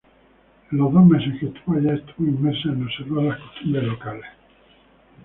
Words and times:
En 0.71 0.79
los 0.79 0.91
dos 0.91 1.05
meses 1.05 1.39
que 1.39 1.45
estuvo 1.45 1.75
allá, 1.77 1.93
estuvo 1.93 2.25
inmersa 2.27 2.69
en 2.69 2.81
observar 2.85 3.23
las 3.23 3.39
costumbres 3.39 3.83
locales. 3.83 4.25